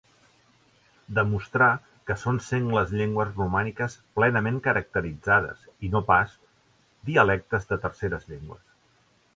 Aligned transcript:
Demostrà 1.17 1.67
que 2.09 2.15
són 2.21 2.39
sengles 2.45 2.95
llengües 3.01 3.29
romàniques 3.35 3.99
plenament 4.19 4.59
caracteritzades, 4.69 5.63
i 5.89 5.93
no 5.97 6.03
pas 6.11 6.35
dialectes 7.13 7.73
de 7.73 7.83
terceres 7.87 8.29
llengües. 8.35 8.69